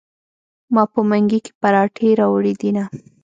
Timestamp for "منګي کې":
1.09-1.51